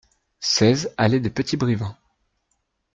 seize 0.39 0.91
allée 0.97 1.19
des 1.19 1.29
Petits 1.29 1.57
Brivins 1.57 1.95